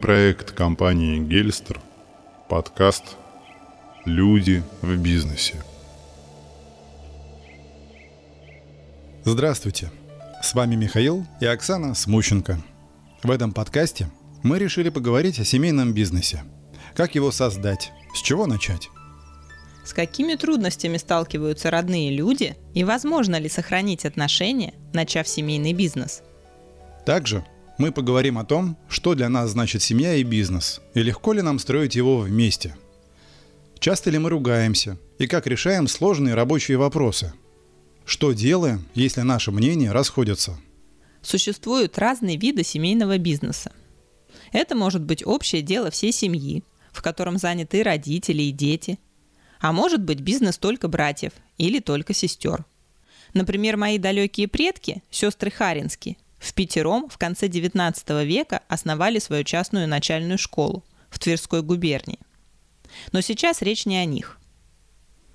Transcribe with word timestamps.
Проект 0.00 0.52
компании 0.52 1.18
«Гельстер», 1.18 1.80
подкаст 2.48 3.16
«Люди 4.04 4.62
в 4.80 4.96
бизнесе». 4.96 5.56
Здравствуйте, 9.24 9.90
с 10.40 10.54
вами 10.54 10.76
Михаил 10.76 11.26
и 11.40 11.46
Оксана 11.46 11.96
Смущенко. 11.96 12.60
В 13.24 13.30
этом 13.32 13.50
подкасте 13.50 14.08
мы 14.44 14.60
решили 14.60 14.88
поговорить 14.88 15.40
о 15.40 15.44
семейном 15.44 15.92
бизнесе. 15.92 16.44
Как 16.94 17.16
его 17.16 17.32
создать, 17.32 17.90
с 18.14 18.22
чего 18.22 18.46
начать? 18.46 18.90
С 19.84 19.92
какими 19.92 20.36
трудностями 20.36 20.96
сталкиваются 20.96 21.72
родные 21.72 22.14
люди 22.14 22.56
и 22.72 22.84
возможно 22.84 23.34
ли 23.40 23.48
сохранить 23.48 24.04
отношения, 24.04 24.74
начав 24.92 25.26
семейный 25.26 25.72
бизнес? 25.72 26.22
Также 27.04 27.44
мы 27.78 27.92
поговорим 27.92 28.38
о 28.38 28.44
том, 28.44 28.76
что 28.88 29.14
для 29.14 29.28
нас 29.28 29.50
значит 29.50 29.82
семья 29.82 30.16
и 30.16 30.24
бизнес, 30.24 30.80
и 30.94 31.02
легко 31.02 31.32
ли 31.32 31.42
нам 31.42 31.60
строить 31.60 31.94
его 31.94 32.18
вместе. 32.18 32.76
Часто 33.78 34.10
ли 34.10 34.18
мы 34.18 34.30
ругаемся, 34.30 34.98
и 35.18 35.28
как 35.28 35.46
решаем 35.46 35.86
сложные 35.86 36.34
рабочие 36.34 36.76
вопросы. 36.76 37.32
Что 38.04 38.32
делаем, 38.32 38.84
если 38.94 39.20
наши 39.20 39.52
мнения 39.52 39.92
расходятся. 39.92 40.58
Существуют 41.22 41.98
разные 41.98 42.36
виды 42.36 42.64
семейного 42.64 43.18
бизнеса. 43.18 43.72
Это 44.52 44.74
может 44.74 45.02
быть 45.02 45.24
общее 45.24 45.62
дело 45.62 45.90
всей 45.90 46.10
семьи, 46.10 46.64
в 46.90 47.02
котором 47.02 47.38
заняты 47.38 47.82
родители 47.82 48.42
и 48.42 48.50
дети. 48.50 48.98
А 49.60 49.72
может 49.72 50.02
быть 50.02 50.20
бизнес 50.20 50.58
только 50.58 50.88
братьев 50.88 51.32
или 51.58 51.78
только 51.78 52.14
сестер. 52.14 52.64
Например, 53.34 53.76
мои 53.76 53.98
далекие 53.98 54.48
предки, 54.48 55.02
сестры 55.10 55.50
Харинские, 55.50 56.16
в 56.38 56.54
пятером 56.54 57.08
в 57.08 57.18
конце 57.18 57.48
XIX 57.48 58.24
века 58.24 58.62
основали 58.68 59.18
свою 59.18 59.44
частную 59.44 59.88
начальную 59.88 60.38
школу 60.38 60.84
в 61.10 61.18
Тверской 61.18 61.62
губернии. 61.62 62.18
Но 63.12 63.20
сейчас 63.20 63.62
речь 63.62 63.86
не 63.86 63.96
о 63.96 64.04
них. 64.04 64.38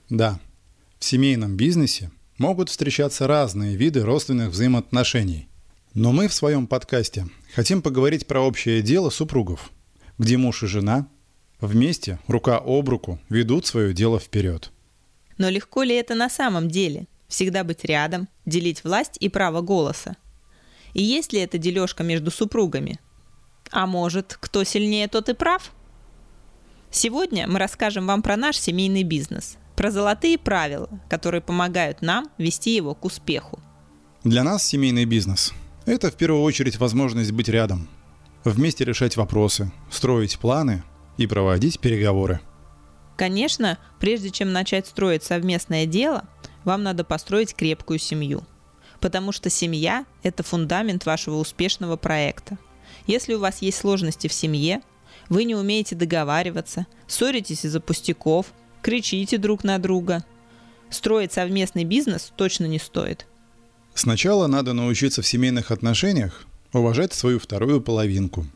Да, 0.09 0.39
в 1.00 1.05
семейном 1.05 1.55
бизнесе 1.55 2.11
могут 2.38 2.69
встречаться 2.69 3.27
разные 3.27 3.75
виды 3.75 4.03
родственных 4.03 4.50
взаимоотношений. 4.50 5.47
Но 5.94 6.11
мы 6.11 6.27
в 6.27 6.33
своем 6.33 6.66
подкасте 6.66 7.27
хотим 7.53 7.81
поговорить 7.81 8.25
про 8.25 8.42
общее 8.42 8.81
дело 8.81 9.09
супругов, 9.09 9.72
где 10.17 10.38
муж 10.38 10.64
и 10.64 10.67
жена 10.67 11.08
вместе, 11.61 12.20
рука 12.27 12.58
об 12.58 12.89
руку, 12.89 13.20
ведут 13.30 13.66
свое 13.66 13.94
дело 13.94 14.20
вперед. 14.20 14.72
Но 15.38 15.49
легко 15.49 15.83
ли 15.83 15.95
это 15.95 16.16
на 16.16 16.30
самом 16.30 16.70
деле? 16.70 17.08
Всегда 17.27 17.64
быть 17.64 17.83
рядом, 17.83 18.27
делить 18.45 18.83
власть 18.83 19.17
и 19.20 19.30
право 19.30 19.61
голоса? 19.61 20.16
И 20.94 21.02
есть 21.02 21.33
ли 21.33 21.39
эта 21.39 21.58
дележка 21.58 22.03
между 22.03 22.31
супругами? 22.31 22.99
А 23.72 23.88
может, 23.88 24.38
кто 24.39 24.63
сильнее, 24.63 25.08
тот 25.08 25.30
и 25.30 25.33
прав? 25.33 25.72
Сегодня 26.91 27.47
мы 27.47 27.58
расскажем 27.58 28.05
вам 28.05 28.22
про 28.22 28.38
наш 28.38 28.58
семейный 28.58 29.03
бизнес, 29.03 29.58
про 29.75 29.89
золотые 29.89 30.38
правила, 30.38 30.89
которые 31.09 31.41
помогают 31.41 32.02
нам 32.02 32.30
вести 32.38 32.75
его 32.75 32.94
к 32.94 33.05
успеху. 33.05 33.59
Для 34.23 34.44
нас 34.44 34.64
семейный 34.64 35.05
бизнес– 35.05 35.53
это 35.86 36.11
в 36.11 36.16
первую 36.16 36.44
очередь 36.44 36.77
возможность 36.77 37.31
быть 37.31 37.49
рядом, 37.49 37.89
вместе 38.44 38.86
решать 38.86 39.17
вопросы, 39.17 39.71
строить 39.89 40.38
планы 40.38 40.83
и 41.17 41.25
проводить 41.25 41.80
переговоры. 41.80 42.39
Конечно, 43.17 43.80
прежде 43.99 44.30
чем 44.30 44.53
начать 44.53 44.88
строить 44.88 45.23
совместное 45.23 45.88
дело, 45.88 46.25
вам 46.64 46.83
надо 46.83 47.03
построить 47.03 47.55
крепкую 47.55 47.97
семью– 47.97 48.44
потому 49.03 49.33
что 49.33 49.49
семья– 49.49 50.05
это 50.23 50.43
фундамент 50.43 51.05
вашего 51.05 51.35
успешного 51.35 51.97
проекта. 51.97 52.57
Если 53.05 53.33
у 53.33 53.39
вас 53.39 53.61
есть 53.61 53.79
сложности 53.79 54.29
в 54.29 54.33
семье, 54.33 54.81
вы 55.27 55.43
не 55.43 55.55
умеете 55.55 55.93
договариваться, 55.93 56.87
ссоритесь 57.05 57.65
из-за 57.65 57.81
пустяков, 57.81 58.53
кричите 58.81 59.37
друг 59.37 59.65
на 59.65 59.77
друга, 59.77 60.23
строить 60.89 61.33
совместный 61.33 61.83
бизнес 61.83 62.31
точно 62.37 62.63
не 62.63 62.80
стоит. 62.80 63.25
Сначала 63.93 64.47
надо 64.47 64.71
научиться 64.71 65.21
в 65.21 65.27
семейных 65.27 65.71
отношениях 65.71 66.45
уважать 66.71 67.11
свою 67.11 67.39
вторую 67.39 67.81
половинку, 67.81 68.47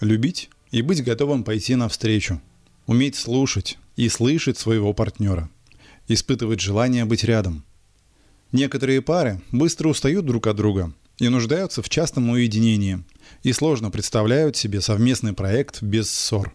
любить 0.00 0.50
и 0.72 0.82
быть 0.82 1.04
готовым 1.04 1.44
пойти 1.44 1.76
навстречу, 1.76 2.40
уметь 2.88 3.14
слушать 3.14 3.78
и 3.94 4.08
слышать 4.08 4.58
своего 4.58 4.94
партнера, 4.94 5.48
испытывать 6.08 6.58
желание 6.58 7.04
быть 7.04 7.22
рядом– 7.22 7.64
Некоторые 8.52 9.00
пары 9.00 9.40
быстро 9.50 9.88
устают 9.88 10.26
друг 10.26 10.46
от 10.46 10.56
друга 10.56 10.92
и 11.18 11.28
нуждаются 11.28 11.82
в 11.82 11.88
частном 11.88 12.28
уединении 12.30 13.02
и 13.42 13.52
сложно 13.52 13.90
представляют 13.90 14.56
себе 14.56 14.82
совместный 14.82 15.32
проект 15.32 15.82
без 15.82 16.10
ссор. 16.10 16.54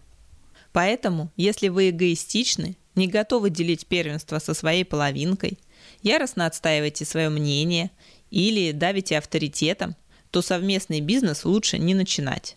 Поэтому, 0.72 1.32
если 1.36 1.68
вы 1.68 1.90
эгоистичны, 1.90 2.76
не 2.94 3.08
готовы 3.08 3.50
делить 3.50 3.86
первенство 3.86 4.38
со 4.38 4.54
своей 4.54 4.84
половинкой, 4.84 5.58
яростно 6.02 6.46
отстаиваете 6.46 7.04
свое 7.04 7.30
мнение 7.30 7.90
или 8.30 8.70
давите 8.72 9.18
авторитетом, 9.18 9.96
то 10.30 10.40
совместный 10.40 11.00
бизнес 11.00 11.44
лучше 11.44 11.78
не 11.78 11.94
начинать. 11.94 12.56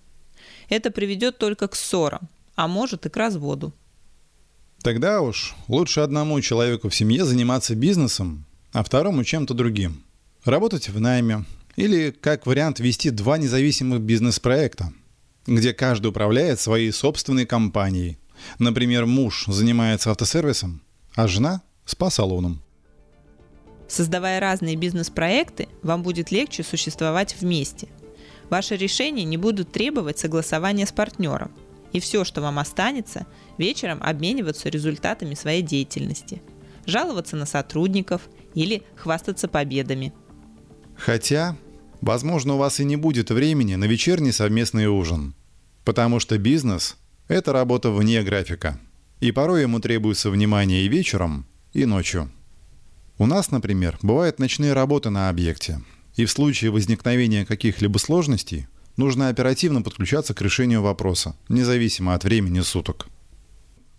Это 0.70 0.92
приведет 0.92 1.38
только 1.40 1.68
к 1.68 1.76
ссорам, 1.76 2.30
а 2.56 2.68
может 2.68 3.06
и 3.06 3.10
к 3.10 3.18
разводу. 3.18 3.74
Тогда 4.84 5.22
уж 5.22 5.56
лучше 5.68 6.02
одному 6.02 6.40
человеку 6.42 6.90
в 6.90 6.96
семье 6.96 7.24
заниматься 7.24 7.76
бизнесом, 7.76 8.46
а 8.74 8.84
второму 8.84 9.24
чем-то 9.24 9.54
другим. 9.54 10.04
Работать 10.46 10.90
в 10.90 11.00
найме 11.00 11.46
или, 11.76 12.12
как 12.12 12.46
вариант, 12.46 12.80
вести 12.80 13.10
два 13.10 13.38
независимых 13.38 14.02
бизнес-проекта, 14.02 14.92
где 15.46 15.74
каждый 15.74 16.08
управляет 16.08 16.60
своей 16.60 16.92
собственной 16.92 17.46
компанией. 17.46 18.18
Например, 18.60 19.06
муж 19.06 19.46
занимается 19.48 20.12
автосервисом, 20.12 20.82
а 21.16 21.28
жена– 21.28 21.62
спа-салоном. 21.86 22.62
Создавая 23.88 24.40
разные 24.40 24.76
бизнес-проекты, 24.78 25.68
вам 25.84 26.02
будет 26.02 26.32
легче 26.32 26.64
существовать 26.64 27.36
вместе. 27.40 27.90
Ваши 28.50 28.76
решения 28.76 29.24
не 29.24 29.38
будут 29.38 29.72
требовать 29.72 30.18
согласования 30.18 30.86
с 30.86 30.92
партнером. 30.92 31.52
И 31.92 32.00
все, 32.00 32.24
что 32.24 32.42
вам 32.42 32.58
останется, 32.58 33.28
вечером 33.58 34.00
обмениваться 34.02 34.70
результатами 34.70 35.36
своей 35.36 35.62
деятельности. 35.62 36.42
Жаловаться 36.86 37.36
на 37.36 37.46
сотрудников– 37.46 38.22
или 38.56 38.84
хвастаться 38.96 39.48
победами. 39.48 40.14
Хотя, 40.96 41.58
возможно, 42.02 42.56
у 42.56 42.58
вас 42.58 42.80
и 42.80 42.86
не 42.86 42.96
будет 42.96 43.32
времени 43.32 43.76
на 43.76 43.86
вечерний 43.86 44.32
совместный 44.32 44.88
ужин, 44.88 45.36
потому 45.84 46.20
что 46.20 46.38
бизнес– 46.38 46.98
это 47.28 47.54
работа 47.54 47.92
вне 47.92 48.22
графика, 48.24 48.80
и 49.20 49.32
порой 49.32 49.62
ему 49.62 49.80
требуется 49.80 50.30
внимание 50.30 50.84
и 50.84 50.88
вечером, 50.88 51.46
и 51.74 51.86
ночью. 51.86 52.32
У 53.18 53.26
нас, 53.26 53.52
например, 53.52 53.98
бывают 54.02 54.40
ночные 54.40 54.74
работы 54.74 55.10
на 55.10 55.30
объекте, 55.30 55.82
и 56.16 56.26
в 56.26 56.32
случае 56.32 56.72
возникновения 56.72 57.46
каких-либо 57.46 57.98
сложностей 57.98 58.68
нужно 58.98 59.30
оперативно 59.30 59.82
подключаться 59.82 60.34
к 60.34 60.42
решению 60.42 60.82
вопроса, 60.82 61.36
независимо 61.48 62.14
от 62.16 62.24
времени 62.24 62.62
суток. 62.62 63.08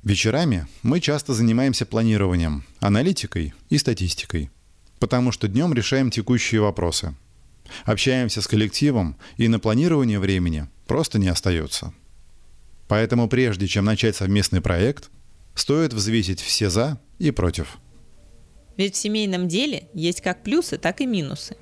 Вечерами 0.02 0.66
мы 0.82 0.98
часто 0.98 1.32
занимаемся 1.32 1.86
планированием, 1.86 2.64
аналитикой 2.80 3.54
и 3.70 3.78
статистикой, 3.78 4.50
потому 4.98 5.30
что 5.30 5.46
днем 5.46 5.72
решаем 5.72 6.10
текущие 6.10 6.60
вопросы. 6.60 7.14
Общаемся 7.84 8.42
с 8.42 8.48
коллективом, 8.48 9.16
и 9.36 9.46
на 9.46 9.60
планирование 9.60 10.18
времени 10.18 10.66
просто 10.88 11.20
не 11.20 11.28
остается. 11.28 11.94
Поэтому 12.88 13.28
прежде 13.28 13.68
чем 13.68 13.84
начать 13.84 14.16
совместный 14.16 14.60
проект, 14.60 15.08
стоит 15.54 15.92
взвесить 15.92 16.40
все 16.40 16.68
«за» 16.68 17.00
и 17.20 17.30
«против». 17.30 17.78
Ведь 18.76 18.96
в 18.96 18.98
семейном 18.98 19.46
деле 19.46 19.88
есть 19.94 20.20
как 20.20 20.42
плюсы, 20.42 20.78
так 20.78 21.00
и 21.00 21.06
минусы. 21.06 21.56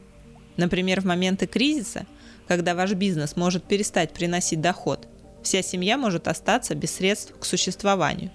Например, 0.57 1.03
в 1.03 1.05
моменты 1.05 1.47
кризиса, 1.47 2.07
когда 2.49 2.75
ваш 2.75 2.95
бизнес 2.95 3.37
может 3.37 3.65
перестать 3.65 4.15
приносить 4.15 4.63
доход– 4.63 5.07
Вся 5.43 5.63
семья 5.63 5.97
может 5.97 6.29
остаться 6.29 6.75
без 6.75 6.93
средств 6.93 7.35
к 7.39 7.45
существованию. 7.45 8.31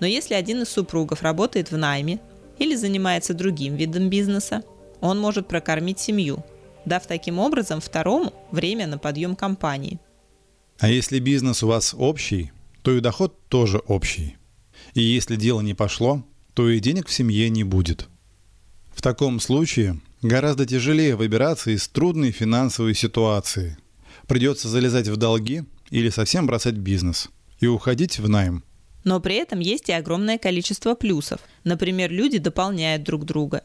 Но 0.00 0.06
если 0.06 0.34
один 0.34 0.62
из 0.62 0.68
супругов 0.68 1.22
работает 1.22 1.70
в 1.70 1.76
найме 1.76 2.20
или 2.58 2.74
занимается 2.74 3.34
другим 3.34 3.76
видом 3.76 4.10
бизнеса, 4.10 4.62
он 5.00 5.18
может 5.18 5.48
прокормить 5.48 5.98
семью, 5.98 6.44
дав 6.84 7.06
таким 7.06 7.38
образом 7.38 7.80
второму 7.80 8.32
время 8.50 8.86
на 8.86 8.98
подъем 8.98 9.36
компании. 9.36 9.98
А 10.78 10.88
если 10.88 11.18
бизнес 11.18 11.62
у 11.62 11.68
вас 11.68 11.94
общий, 11.96 12.52
то 12.82 12.96
и 12.96 13.00
доход 13.00 13.48
тоже 13.48 13.78
общий. 13.78 14.36
И 14.94 15.02
если 15.02 15.36
дело 15.36 15.60
не 15.60 15.74
пошло, 15.74 16.22
то 16.54 16.68
и 16.68 16.80
денег 16.80 17.08
в 17.08 17.12
семье 17.12 17.50
не 17.50 17.64
будет. 17.64 18.08
В 18.94 19.02
таком 19.02 19.40
случае 19.40 20.00
гораздо 20.22 20.66
тяжелее 20.66 21.16
выбираться 21.16 21.70
из 21.70 21.88
трудной 21.88 22.30
финансовой 22.30 22.94
ситуации. 22.94 23.76
Придется 24.26 24.68
залезать 24.68 25.08
в 25.08 25.16
долги 25.16 25.64
или 25.90 26.10
совсем 26.10 26.46
бросать 26.46 26.74
бизнес 26.74 27.28
и 27.60 27.66
уходить 27.66 28.18
в 28.18 28.28
найм. 28.28 28.64
Но 29.04 29.20
при 29.20 29.36
этом 29.36 29.60
есть 29.60 29.88
и 29.88 29.92
огромное 29.92 30.38
количество 30.38 30.94
плюсов. 30.94 31.40
Например, 31.64 32.10
люди 32.10 32.38
дополняют 32.38 33.04
друг 33.04 33.24
друга. 33.24 33.62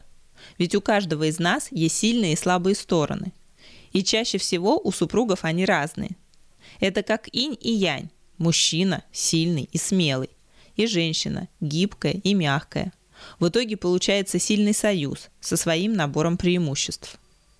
Ведь 0.58 0.74
у 0.74 0.80
каждого 0.80 1.24
из 1.24 1.38
нас 1.38 1.68
есть 1.70 1.96
сильные 1.96 2.32
и 2.32 2.36
слабые 2.36 2.74
стороны. 2.74 3.32
И 3.92 4.02
чаще 4.02 4.38
всего 4.38 4.80
у 4.82 4.90
супругов 4.92 5.44
они 5.44 5.64
разные. 5.64 6.16
Это 6.80 7.02
как 7.02 7.28
инь 7.32 7.56
и 7.60 7.72
янь. 7.72 8.10
Мужчина 8.38 9.04
сильный 9.12 9.68
и 9.72 9.78
смелый. 9.78 10.30
И 10.76 10.86
женщина 10.86 11.48
гибкая 11.60 12.12
и 12.12 12.34
мягкая. 12.34 12.92
В 13.38 13.48
итоге 13.48 13.76
получается 13.76 14.38
сильный 14.38 14.74
союз 14.74 15.28
со 15.40 15.56
своим 15.56 15.92
набором 15.92 16.36
преимуществ. 16.36 17.18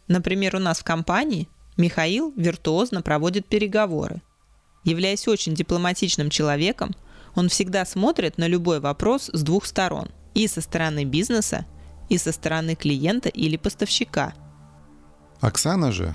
Например, 0.09 0.57
у 0.57 0.59
нас 0.59 0.81
в 0.81 0.85
компании 0.85 1.49
Михаил 1.77 2.33
виртуозно 2.37 3.03
проводит 3.03 3.47
переговоры. 3.47 4.21
Являясь 4.85 5.27
очень 5.27 5.55
дипломатичным 5.55 6.31
человеком, 6.31 6.95
он 7.35 7.49
всегда 7.49 7.85
смотрит 7.85 8.39
на 8.39 8.47
любой 8.47 8.81
вопрос 8.81 9.31
с 9.33 9.43
двух 9.43 9.67
сторон. 9.67 10.11
И 10.35 10.47
со 10.47 10.61
стороны 10.61 11.05
бизнеса, 11.05 11.67
и 12.09 12.19
со 12.19 12.33
стороны 12.33 12.75
клиента 12.75 13.29
или 13.29 13.57
поставщика. 13.57 14.35
Оксана 15.41 15.93
же 15.93 16.15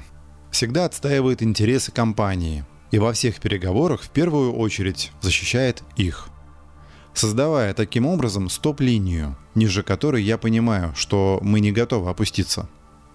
всегда 0.51 0.85
отстаивает 0.85 1.41
интересы 1.41 1.91
компании 1.91 2.65
и 2.91 2.99
во 2.99 3.13
всех 3.13 3.39
переговорах 3.39 4.01
в 4.01 4.09
первую 4.09 4.53
очередь 4.53 5.11
защищает 5.21 5.83
их. 5.95 6.29
Создавая 7.13 7.73
таким 7.73 8.05
образом 8.05 8.49
стоп-линию, 8.49 9.37
ниже 9.55 9.83
которой 9.83 10.23
я 10.23 10.37
понимаю, 10.37 10.93
что 10.95 11.39
мы 11.41 11.59
не 11.59 11.71
готовы 11.71 12.09
опуститься. 12.09 12.69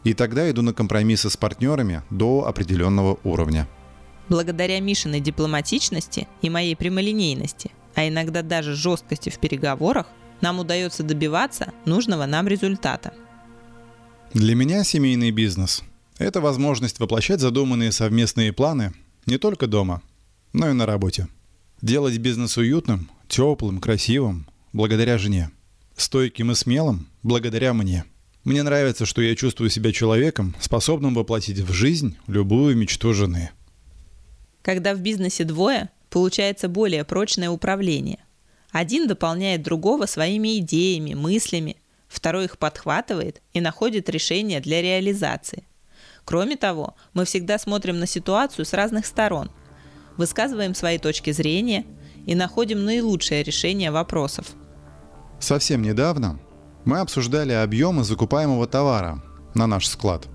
И 0.04 0.14
тогда 0.14 0.48
иду 0.50 0.62
на 0.62 0.72
компромиссы 0.72 1.30
с 1.30 1.36
партнерами 1.36 2.02
до 2.10 2.46
определенного 2.46 3.18
уровня. 3.24 3.68
Благодаря 4.28 4.80
Мишиной 4.80 5.20
дипломатичности 5.20 6.26
и 6.40 6.50
моей 6.50 6.76
прямолинейности, 6.76 7.70
а 7.94 8.08
иногда 8.08 8.42
даже 8.42 8.74
жесткости 8.74 9.28
в 9.30 9.38
переговорах, 9.38 10.06
нам 10.40 10.58
удается 10.58 11.02
добиваться 11.02 11.72
нужного 11.84 12.26
нам 12.26 12.48
результата. 12.48 13.12
Для 14.32 14.54
меня 14.54 14.82
семейный 14.82 15.30
бизнес– 15.30 15.82
это 16.18 16.40
возможность 16.40 16.98
воплощать 16.98 17.40
задуманные 17.40 17.92
совместные 17.92 18.52
планы 18.52 18.92
не 19.26 19.38
только 19.38 19.66
дома, 19.66 20.02
но 20.52 20.70
и 20.70 20.72
на 20.72 20.86
работе. 20.86 21.28
Делать 21.82 22.18
бизнес 22.18 22.56
уютным, 22.56 23.10
теплым, 23.28 23.80
красивым, 23.80 24.46
благодаря 24.72 25.18
жене. 25.18 25.50
Стойким 25.96 26.50
и 26.50 26.54
смелым, 26.54 27.08
благодаря 27.22 27.72
мне. 27.72 28.04
Мне 28.42 28.62
нравится, 28.62 29.06
что 29.06 29.22
я 29.22 29.36
чувствую 29.36 29.70
себя 29.70 29.92
человеком, 29.92 30.54
способным 30.60 31.14
воплотить 31.14 31.60
в 31.60 31.72
жизнь 31.72 32.16
любую 32.26 32.76
мечту 32.76 33.14
жены. 33.14 33.50
Когда 34.64 34.94
в 34.94 35.00
бизнесе 35.00 35.44
двое, 35.44 35.90
получается 36.08 36.68
более 36.68 37.04
прочное 37.04 37.50
управление. 37.50 38.18
Один 38.72 39.06
дополняет 39.06 39.62
другого 39.62 40.06
своими 40.06 40.58
идеями, 40.58 41.12
мыслями, 41.12 41.76
второй 42.08 42.46
их 42.46 42.56
подхватывает 42.56 43.42
и 43.52 43.60
находит 43.60 44.08
решение 44.08 44.60
для 44.60 44.80
реализации. 44.80 45.64
Кроме 46.24 46.56
того, 46.56 46.96
мы 47.12 47.26
всегда 47.26 47.58
смотрим 47.58 47.98
на 47.98 48.06
ситуацию 48.06 48.64
с 48.64 48.72
разных 48.72 49.04
сторон, 49.04 49.50
высказываем 50.16 50.74
свои 50.74 50.96
точки 50.96 51.30
зрения 51.30 51.84
и 52.24 52.34
находим 52.34 52.84
наилучшее 52.84 53.42
решение 53.42 53.90
вопросов. 53.90 54.46
Совсем 55.38 55.82
недавно 55.82 56.40
мы 56.86 57.00
обсуждали 57.00 57.52
объемы 57.52 58.02
закупаемого 58.02 58.66
товара 58.66 59.22
на 59.54 59.66
наш 59.66 59.86
склад. 59.86 60.26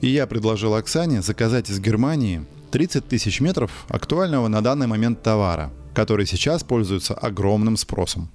И 0.00 0.08
я 0.08 0.26
предложил 0.26 0.74
Оксане 0.74 1.22
заказать 1.22 1.70
из 1.70 1.78
Германии 1.78 2.44
30 2.70 3.08
тысяч 3.08 3.40
метров 3.40 3.86
актуального 3.88 4.48
на 4.48 4.60
данный 4.62 4.86
момент 4.86 5.22
товара– 5.22 5.72
который 5.94 6.26
сейчас 6.26 6.62
пользуется 6.64 7.14
огромным 7.14 7.76
спросом. 7.76 8.30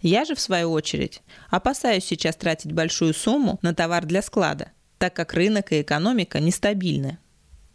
Я 0.00 0.24
же, 0.24 0.34
в 0.34 0.40
свою 0.40 0.72
очередь, 0.72 1.22
опасаюсь 1.48 2.04
сейчас 2.04 2.36
тратить 2.36 2.72
большую 2.72 3.14
сумму 3.14 3.58
на 3.62 3.74
товар 3.74 4.04
для 4.04 4.20
склада, 4.22 4.72
так 4.98 5.14
как 5.14 5.34
рынок 5.34 5.72
и 5.72 5.80
экономика 5.80 6.40
нестабильны. 6.40 7.18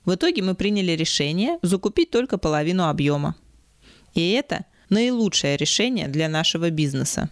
В 0.04 0.16
итоге 0.16 0.42
мы 0.42 0.56
приняли 0.56 0.92
решение 0.92 1.58
закупить 1.62 2.12
только 2.12 2.38
половину 2.38 2.88
объема. 2.88 3.36
И 4.14 4.32
это 4.32 4.66
наилучшее 4.90 5.58
решение 5.58 6.08
для 6.08 6.30
нашего 6.30 6.70
бизнеса. 6.70 7.30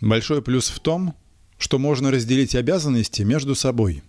Большой 0.00 0.42
плюс 0.42 0.68
в 0.68 0.80
том, 0.80 1.14
что 1.58 1.78
можно 1.78 2.10
разделить 2.10 2.54
обязанности 2.54 3.22
между 3.22 3.54
собой, 3.54 4.02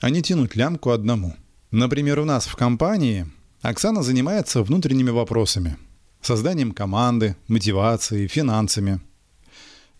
а 0.00 0.10
не 0.10 0.22
тянуть 0.22 0.56
лямку 0.56 0.90
одному. 0.90 1.34
Например, 1.72 2.18
у 2.18 2.26
нас 2.26 2.46
в 2.46 2.54
компании 2.54 3.26
Оксана 3.62 4.02
занимается 4.02 4.62
внутренними 4.62 5.08
вопросами, 5.08 5.78
созданием 6.20 6.72
команды, 6.72 7.34
мотивацией, 7.48 8.28
финансами. 8.28 9.00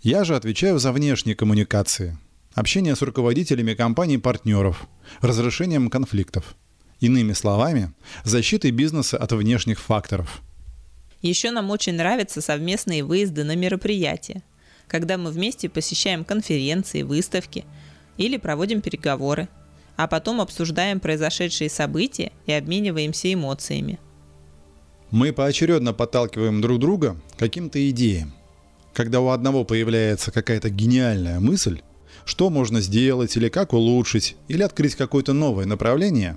Я 0.03 0.25
же 0.25 0.37
отвечаю 0.37 0.79
за 0.79 0.93
внешние 0.93 1.35
коммуникации, 1.35 2.19
общение 2.53 2.95
с 2.95 3.01
руководителями 3.01 3.73
компаний-партнеров, 3.73 4.87
разрешением 5.23 5.89
конфликтов. 5.89 6.57
Иными 7.01 7.33
словами, 7.33 7.91
защитой 8.23 8.71
бизнеса 8.71 9.17
от 9.17 9.33
внешних 9.33 9.81
факторов. 9.81 10.43
Еще 11.23 11.53
нам 11.53 11.71
очень 11.71 11.95
нравятся 11.95 12.43
совместные 12.43 13.03
выезды 13.03 13.45
на 13.45 13.57
мероприятия, 13.57 14.43
когда 14.89 15.17
мы 15.17 15.31
вместе 15.31 15.71
посещаем 15.71 16.23
конференции, 16.23 17.01
выставки 17.01 17.65
или 18.19 18.37
проводим 18.37 18.83
переговоры– 18.83 19.49
а 20.03 20.09
потом 20.09 20.41
обсуждаем 20.41 20.99
произошедшие 20.99 21.71
события 21.71 22.33
и 22.47 22.53
обмениваемся 22.53 23.33
эмоциями. 23.33 24.01
Мы 25.13 25.33
поочередно 25.33 25.93
подталкиваем 25.93 26.61
друг 26.61 26.81
друга 26.81 27.17
каким-то 27.37 27.89
идеям. 27.89 28.35
Когда 28.95 29.21
у 29.21 29.29
одного 29.29 29.63
появляется 29.65 30.33
какая-то 30.33 30.71
гениальная 30.71 31.39
мысль, 31.39 31.83
что 32.25 32.51
можно 32.51 32.81
сделать 32.81 33.37
или 33.37 33.49
как 33.49 33.73
улучшить, 33.73 34.35
или 34.49 34.65
открыть 34.65 34.97
какое-то 34.97 35.35
новое 35.35 35.67
направление, 35.67 36.37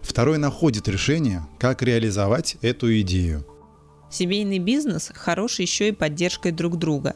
второй 0.00 0.38
находит 0.38 0.88
решение, 0.88 1.46
как 1.60 1.82
реализовать 1.82 2.56
эту 2.62 3.00
идею. 3.00 3.46
Семейный 4.10 4.58
бизнес 4.58 5.12
хорош 5.14 5.60
еще 5.60 5.90
и 5.90 5.92
поддержкой 5.92 6.50
друг 6.50 6.78
друга. 6.78 7.14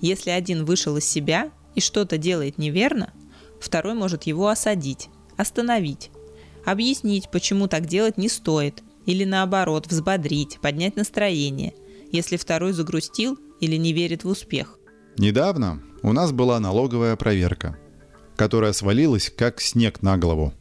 Если 0.00 0.30
один 0.30 0.64
вышел 0.64 0.96
из 0.96 1.04
себя 1.04 1.50
и 1.74 1.82
что-то 1.82 2.16
делает 2.16 2.56
неверно, 2.56 3.12
второй 3.60 3.92
может 3.92 4.22
его 4.22 4.48
осадить 4.48 5.10
остановить, 5.36 6.10
объяснить, 6.64 7.30
почему 7.30 7.68
так 7.68 7.86
делать 7.86 8.18
не 8.18 8.28
стоит, 8.28 8.82
или 9.06 9.24
наоборот, 9.24 9.86
взбодрить, 9.86 10.58
поднять 10.60 10.96
настроение, 10.96 11.74
если 12.10 12.36
второй 12.36 12.72
загрустил 12.72 13.38
или 13.60 13.76
не 13.76 13.92
верит 13.92 14.24
в 14.24 14.28
успех. 14.28 14.78
Недавно 15.16 15.82
у 16.02 16.12
нас 16.12 16.32
была 16.32 16.58
налоговая 16.60 17.16
проверка, 17.16 17.78
которая 18.36 18.72
свалилась 18.72 19.32
как 19.34 19.60
снег 19.60 20.02
на 20.02 20.18
голову. 20.18 20.52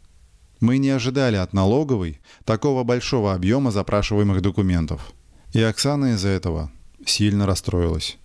Мы 0.59 0.77
не 0.77 0.91
ожидали 0.91 1.35
от 1.35 1.53
налоговой 1.53 2.21
такого 2.45 2.83
большого 2.83 3.33
объема 3.33 3.71
запрашиваемых 3.71 4.41
документов. 4.41 5.11
И 5.53 5.61
Оксана 5.61 6.13
из-за 6.13 6.29
этого 6.29 6.71
сильно 7.05 7.45
расстроилась. 7.45 8.17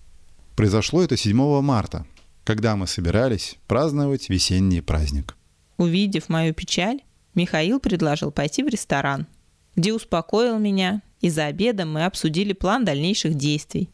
Произошло 0.54 1.02
это 1.02 1.16
7 1.16 1.60
марта, 1.60 2.06
когда 2.44 2.76
мы 2.76 2.86
собирались 2.86 3.56
праздновать 3.66 4.28
весенний 4.28 4.80
праздник. 4.80 5.37
Увидев 5.78 6.28
мою 6.28 6.52
печаль, 6.54 7.02
Михаил 7.34 7.78
предложил 7.78 8.32
пойти 8.32 8.64
в 8.64 8.68
ресторан, 8.68 9.28
где 9.76 9.94
успокоил 9.94 10.58
меня, 10.58 11.02
и 11.20 11.30
за 11.30 11.46
обедом 11.46 11.92
мы 11.92 12.04
обсудили 12.04 12.52
план 12.52 12.84
дальнейших 12.84 13.34
действий 13.36 13.88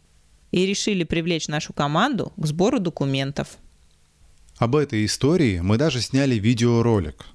и 0.51 0.65
решили 0.65 1.05
привлечь 1.05 1.47
нашу 1.49 1.75
команду 1.75 2.33
к 2.37 2.47
сбору 2.47 2.81
документов. 2.81 3.59
Об 4.57 4.77
этой 4.77 5.05
истории 5.05 5.61
мы 5.61 5.77
даже 5.77 6.01
сняли 6.01 6.37
видеоролик. 6.37 7.27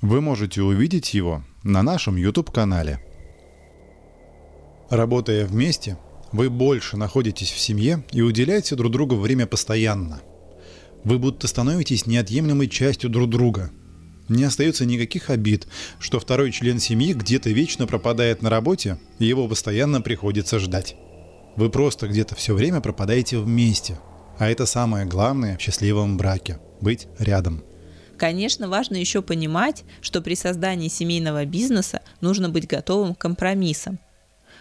Вы 0.00 0.20
можете 0.20 0.62
увидеть 0.62 1.14
его 1.14 1.44
на 1.62 1.82
нашем 1.82 2.16
YouTube-канале. 2.16 3.00
Работая 4.90 5.46
вместе, 5.46 5.98
вы 6.32 6.50
больше 6.50 6.96
находитесь 6.96 7.50
в 7.50 7.60
семье 7.60 8.04
и 8.10 8.22
уделяете 8.22 8.74
друг 8.74 8.90
другу 8.90 9.16
время 9.16 9.46
постоянно. 9.46 10.20
Вы 11.04 11.18
будто 11.18 11.46
становитесь 11.46 12.06
неотъемлемой 12.06 12.68
частью 12.68 13.08
друг 13.08 13.30
друга– 13.30 13.70
не 14.28 14.44
остается 14.44 14.86
никаких 14.86 15.30
обид, 15.30 15.66
что 15.98 16.18
второй 16.18 16.52
член 16.52 16.78
семьи 16.78 17.12
где-то 17.12 17.50
вечно 17.50 17.86
пропадает 17.86 18.42
на 18.42 18.50
работе, 18.50 18.98
и 19.18 19.26
его 19.26 19.48
постоянно 19.48 20.00
приходится 20.00 20.58
ждать. 20.58 20.96
Вы 21.56 21.70
просто 21.70 22.08
где-то 22.08 22.34
все 22.34 22.54
время 22.54 22.80
пропадаете 22.80 23.38
вместе. 23.38 23.98
А 24.38 24.48
это 24.48 24.66
самое 24.66 25.06
главное 25.06 25.56
в 25.56 25.60
счастливом 25.60 26.16
браке– 26.16 26.58
быть 26.80 27.06
рядом. 27.18 27.62
Конечно, 28.16 28.68
важно 28.68 28.96
еще 28.96 29.22
понимать, 29.22 29.84
что 30.00 30.20
при 30.20 30.34
создании 30.34 30.88
семейного 30.88 31.44
бизнеса 31.44 32.00
нужно 32.20 32.48
быть 32.48 32.66
готовым 32.66 33.14
к 33.14 33.18
компромиссам. 33.18 33.98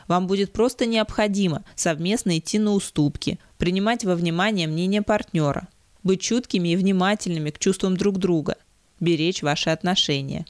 Вам 0.08 0.28
будет 0.28 0.52
просто 0.52 0.86
необходимо 0.86 1.64
совместно 1.76 2.38
идти 2.38 2.60
на 2.60 2.72
уступки, 2.72 3.40
принимать 3.58 4.04
во 4.04 4.16
внимание 4.16 4.68
мнение 4.68 5.02
партнера, 5.02 5.68
быть 6.04 6.22
чуткими 6.22 6.70
и 6.70 6.76
внимательными 6.76 7.50
к 7.52 7.60
чувствам 7.60 7.96
друг 7.96 8.18
друга– 8.18 8.58
беречь 9.04 9.44
ваши 9.44 9.70
отношения. 9.70 10.46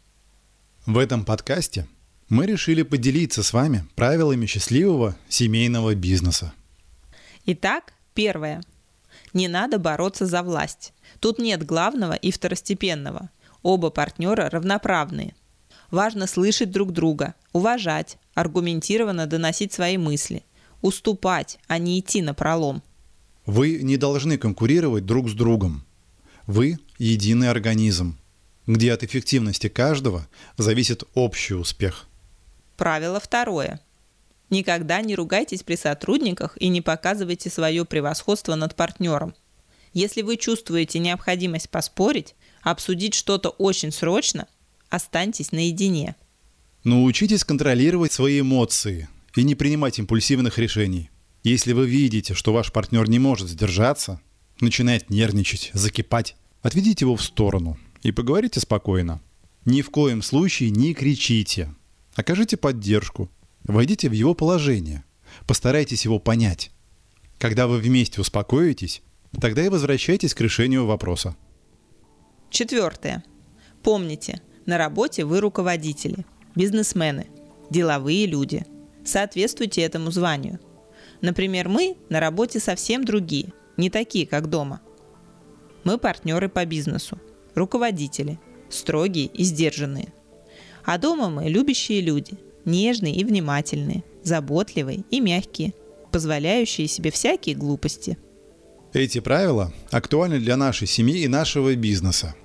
В 0.86 0.98
этом 0.98 1.25
подкасте 1.25 1.88
мы 2.29 2.45
решили 2.45 2.83
поделиться 2.83 3.43
с 3.43 3.51
вами 3.53 3.86
правилами 3.95 4.45
счастливого 4.45 5.15
семейного 5.27 5.95
бизнеса. 5.95 6.53
Итак, 7.45 7.93
первое. 8.13 8.62
Не 9.33 9.48
надо 9.48 9.79
бороться 9.79 10.25
за 10.25 10.43
власть. 10.43 10.93
Тут 11.19 11.39
нет 11.39 11.65
главного 11.65 12.13
и 12.13 12.31
второстепенного. 12.31 13.29
Оба 13.62 13.89
партнера 13.89 14.50
равноправные. 14.50 15.36
Важно 15.89 16.27
слышать 16.27 16.72
друг 16.72 16.91
друга, 16.91 17.36
уважать, 17.51 18.17
аргументированно 18.33 19.27
доносить 19.27 19.74
свои 19.74 19.98
мысли, 19.98 20.43
уступать, 20.81 21.60
а 21.67 21.77
не 21.77 22.00
идти 22.00 22.22
на 22.22 22.33
пролом. 22.33 22.81
Вы 23.45 23.79
не 23.83 23.98
должны 23.98 24.38
конкурировать 24.38 25.05
друг 25.05 25.29
с 25.29 25.33
другом. 25.33 25.86
Вы– 26.48 26.79
единый 26.98 27.50
организм, 27.50 28.17
где 28.67 28.93
от 28.93 29.03
эффективности 29.03 29.67
каждого 29.67 30.27
зависит 30.58 31.03
общий 31.13 31.53
успех. 31.53 32.08
Правило 32.77 33.20
второе. 33.20 33.79
Никогда 34.50 35.01
не 35.01 35.15
ругайтесь 35.15 35.63
при 35.63 35.75
сотрудниках 35.75 36.58
и 36.60 36.67
не 36.67 36.82
показывайте 36.82 37.50
свое 37.50 37.86
превосходство 37.86 38.55
над 38.55 38.75
партнером. 38.75 39.34
Если 39.93 40.22
вы 40.22 40.38
чувствуете 40.38 41.00
необходимость 41.00 41.70
поспорить, 41.70 42.36
обсудить 42.62 43.13
что-то 43.13 43.50
очень 43.50 43.91
срочно, 43.91 44.48
останьтесь 44.89 45.51
наедине. 45.51 46.15
Научитесь 46.84 47.43
контролировать 47.43 48.12
свои 48.12 48.41
эмоции 48.41 49.08
и 49.36 49.43
не 49.43 49.55
принимать 49.55 50.00
импульсивных 50.00 50.58
решений. 50.58 51.10
Если 51.43 51.74
вы 51.74 51.88
видите, 51.88 52.34
что 52.34 52.53
ваш 52.53 52.72
партнер 52.72 53.08
не 53.10 53.20
может 53.20 53.50
сдержаться, 53.50 54.22
начинает 54.60 55.10
нервничать, 55.10 55.72
закипать, 55.74 56.36
отведите 56.62 57.05
его 57.05 57.15
в 57.15 57.24
сторону 57.24 57.77
и 58.03 58.12
поговорите 58.12 58.60
спокойно. 58.60 59.22
Ни 59.65 59.81
в 59.81 59.89
коем 59.89 60.22
случае 60.22 60.69
не 60.69 60.93
кричите. 60.93 61.74
Окажите 62.15 62.57
поддержку. 62.57 63.29
Войдите 63.63 64.10
в 64.10 64.12
его 64.12 64.36
положение. 64.36 65.03
Постарайтесь 65.48 66.05
его 66.05 66.19
понять. 66.19 66.72
Когда 67.39 67.65
вы 67.65 67.79
вместе 67.79 68.22
успокоитесь, 68.22 69.01
тогда 69.39 69.65
и 69.65 69.69
возвращайтесь 69.69 70.33
к 70.33 70.41
решению 70.41 70.86
вопроса. 70.86 71.36
Четвертое. 72.50 73.24
Помните, 73.81 74.41
на 74.65 74.77
работе 74.77 75.25
вы 75.25 75.39
руководители, 75.39 76.25
бизнесмены, 76.55 77.27
деловые 77.69 78.27
люди. 78.27 78.65
Соответствуйте 79.03 79.81
этому 79.81 80.12
званию. 80.12 80.60
Например, 81.22 81.67
мы 81.67 81.98
на 82.10 82.19
работе 82.19 82.60
совсем 82.60 83.05
другие, 83.05 83.53
не 83.77 83.89
такие, 83.89 84.27
как 84.27 84.50
дома. 84.50 84.81
Мы 85.83 85.98
партнеры 85.98 86.48
по 86.48 86.65
бизнесу, 86.65 87.19
руководители, 87.55 88.39
строгие 88.69 89.27
и 89.27 89.43
сдержанные. 89.43 90.13
А 90.86 90.98
дома 90.98 91.29
мы 91.29 91.45
любящие 91.45 92.01
люди, 92.01 92.33
нежные 92.65 93.15
и 93.15 93.24
внимательные, 93.24 94.03
заботливые 94.24 95.03
и 95.10 95.19
мягкие, 95.19 95.74
позволяющие 96.12 96.88
себе 96.88 97.12
всякие 97.12 97.55
глупости. 97.55 98.17
Эти 98.93 99.19
правила 99.19 99.74
актуальны 99.91 100.39
для 100.39 100.55
нашей 100.55 100.88
семьи 100.88 101.24
и 101.24 101.27
нашего 101.27 101.75
бизнеса. 101.75 102.36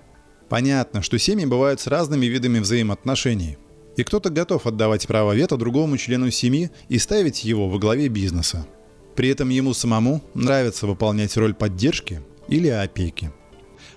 Понятно, 0.48 1.02
что 1.02 1.18
семьи 1.18 1.44
бывают 1.44 1.80
с 1.80 1.86
разными 1.86 2.26
видами 2.26 2.58
взаимоотношений. 2.58 3.58
И 3.96 4.04
кто-то 4.04 4.30
готов 4.30 4.66
отдавать 4.66 5.06
право 5.06 5.32
вето 5.32 5.56
другому 5.56 5.98
члену 5.98 6.30
семьи 6.30 6.70
и 6.88 6.98
ставить 6.98 7.44
его 7.44 7.68
во 7.68 7.78
главе 7.78 8.08
бизнеса. 8.08 8.66
При 9.14 9.28
этом 9.28 9.48
ему 9.48 9.74
самому 9.74 10.22
нравится 10.34 10.86
выполнять 10.86 11.36
роль 11.36 11.52
поддержки 11.52 12.22
или 12.48 12.68
опеки. 12.68 13.32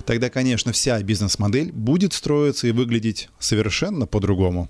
Тогда, 0.01 0.29
конечно, 0.29 0.71
вся 0.71 1.01
бизнес-модель 1.01 1.71
будет 1.71 2.13
строиться 2.13 2.67
и 2.67 2.71
выглядеть 2.71 3.29
совершенно 3.39 4.05
по-другому. 4.07 4.67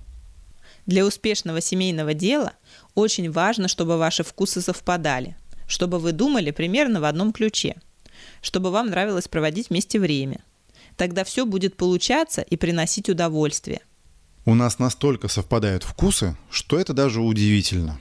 Для 0.86 1.06
успешного 1.06 1.60
семейного 1.60 2.14
дела 2.14 2.52
очень 2.94 3.30
важно, 3.30 3.68
чтобы 3.68 3.98
ваши 3.98 4.24
вкусы 4.24 4.60
совпадали, 4.60 5.36
чтобы 5.66 5.98
вы 5.98 6.12
думали 6.12 6.50
примерно 6.50 7.00
в 7.00 7.04
одном 7.04 7.32
ключе, 7.32 7.76
чтобы 8.40 8.70
вам 8.70 8.90
нравилось 8.90 9.28
проводить 9.28 9.70
вместе 9.70 9.98
время– 10.00 10.40
Тогда 10.96 11.24
все 11.24 11.46
будет 11.46 11.76
получаться 11.76 12.42
и 12.42 12.56
приносить 12.56 13.08
удовольствие. 13.08 13.80
У 14.44 14.54
нас 14.54 14.78
настолько 14.78 15.28
совпадают 15.28 15.84
вкусы, 15.84 16.36
что 16.50 16.78
это 16.78 16.92
даже 16.92 17.20
удивительно. 17.20 18.00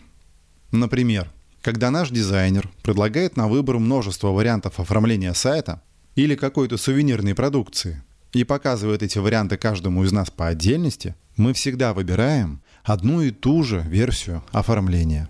Например, 0.72 1.32
когда 1.62 1.92
наш 1.92 2.10
дизайнер 2.10 2.70
предлагает 2.82 3.38
на 3.38 3.48
выбор 3.48 3.78
множество 3.78 4.30
вариантов 4.30 4.80
оформления 4.80 5.34
сайта 5.34 5.82
или 6.16 6.36
какой-то 6.36 6.78
сувенирной 6.78 7.36
продукции 7.36 8.04
и 8.34 8.44
показывает 8.44 9.04
эти 9.04 9.18
варианты 9.18 9.58
каждому 9.58 10.04
из 10.04 10.12
нас 10.12 10.30
по 10.30 10.48
отдельности, 10.48 11.16
мы 11.36 11.54
всегда 11.54 11.94
выбираем 11.94 12.62
одну 12.84 13.22
и 13.22 13.32
ту 13.32 13.64
же 13.64 13.82
версию 13.82 14.44
оформления. 14.52 15.30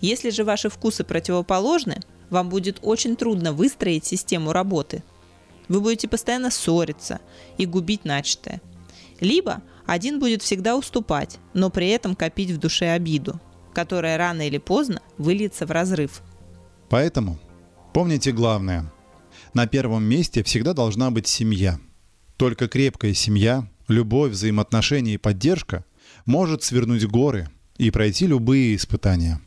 Если 0.00 0.30
же 0.30 0.44
ваши 0.44 0.68
вкусы 0.68 1.04
противоположны, 1.04 2.00
вам 2.30 2.48
будет 2.48 2.78
очень 2.82 3.16
трудно 3.16 3.52
выстроить 3.52 4.04
систему 4.04 4.52
работы– 4.52 5.02
вы 5.68 5.80
будете 5.80 6.08
постоянно 6.08 6.50
ссориться 6.50 7.20
и 7.56 7.66
губить 7.66 8.04
начатое. 8.04 8.60
Либо 9.20 9.62
один 9.86 10.18
будет 10.18 10.42
всегда 10.42 10.76
уступать, 10.76 11.38
но 11.52 11.70
при 11.70 11.88
этом 11.88 12.16
копить 12.16 12.50
в 12.50 12.58
душе 12.58 12.90
обиду, 12.90 13.40
которая 13.72 14.16
рано 14.18 14.46
или 14.46 14.58
поздно 14.58 15.00
выльется 15.18 15.66
в 15.66 15.70
разрыв. 15.70 16.22
Поэтому 16.88 17.38
помните 17.92 18.32
главное. 18.32 18.90
На 19.54 19.68
первом 19.68 20.02
месте 20.02 20.42
всегда 20.42 20.74
должна 20.74 21.12
быть 21.12 21.28
семья. 21.28 21.78
Только 22.36 22.66
крепкая 22.66 23.14
семья, 23.14 23.68
любовь, 23.86 24.32
взаимоотношения 24.32 25.14
и 25.14 25.18
поддержка 25.18 25.84
может 26.26 26.64
свернуть 26.64 27.06
горы 27.06 27.48
и 27.78 27.92
пройти 27.92 28.26
любые 28.26 28.74
испытания. 28.74 29.40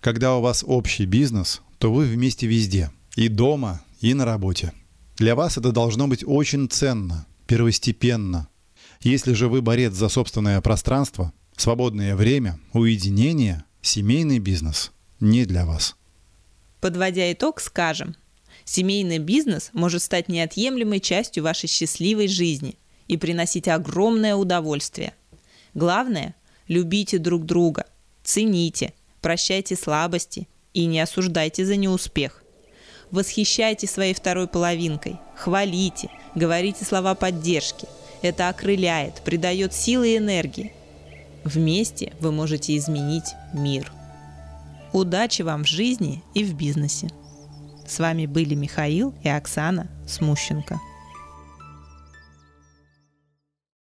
Когда 0.00 0.36
у 0.36 0.40
вас 0.40 0.64
общий 0.66 1.04
бизнес, 1.04 1.60
то 1.76 1.92
вы 1.92 2.06
вместе 2.06 2.46
везде. 2.46 2.90
И 3.14 3.28
дома, 3.28 3.82
и 4.00 4.14
на 4.14 4.24
работе. 4.24 4.72
Для 5.16 5.34
вас 5.34 5.58
это 5.58 5.70
должно 5.70 6.08
быть 6.08 6.24
очень 6.26 6.70
ценно, 6.70 7.26
первостепенно. 7.46 8.48
Если 9.02 9.34
же 9.34 9.48
вы 9.48 9.60
борец 9.60 9.92
за 9.92 10.08
собственное 10.08 10.62
пространство, 10.62 11.32
свободное 11.56 12.16
время, 12.16 12.58
уединение, 12.72 13.64
семейный 13.82 14.38
бизнес 14.38 14.92
не 15.20 15.44
для 15.44 15.66
вас. 15.66 15.96
Подводя 16.80 17.30
итог, 17.32 17.60
скажем, 17.60 18.16
семейный 18.64 19.18
бизнес 19.18 19.70
может 19.72 20.02
стать 20.02 20.28
неотъемлемой 20.28 21.00
частью 21.00 21.44
вашей 21.44 21.68
счастливой 21.68 22.28
жизни 22.28 22.76
и 23.08 23.16
приносить 23.16 23.68
огромное 23.68 24.36
удовольствие. 24.36 25.14
Главное– 25.74 26.34
любите 26.68 27.18
друг 27.18 27.44
друга, 27.44 27.86
цените, 28.22 28.92
прощайте 29.20 29.76
слабости 29.76 30.48
и 30.74 30.86
не 30.86 31.00
осуждайте 31.00 31.64
за 31.64 31.76
неуспех. 31.76 32.42
Восхищайте 33.10 33.86
своей 33.86 34.14
второй 34.14 34.48
половинкой, 34.48 35.18
хвалите, 35.36 36.08
говорите 36.34 36.84
слова 36.84 37.14
поддержки. 37.14 37.86
Это 38.22 38.48
окрыляет, 38.48 39.22
придает 39.22 39.74
силы 39.74 40.14
и 40.14 40.16
энергии. 40.16 40.72
Вместе 41.44 42.12
вы 42.20 42.32
можете 42.32 42.76
изменить 42.76 43.34
мир. 43.52 43.92
Удачи 44.92 45.42
вам 45.42 45.64
в 45.64 45.68
жизни 45.68 46.22
и 46.34 46.44
в 46.44 46.54
бизнесе. 46.54 47.10
С 47.92 47.98
вами 47.98 48.24
были 48.24 48.54
Михаил 48.54 49.14
и 49.22 49.28
Оксана 49.28 49.86
Смущенко. 50.06 50.80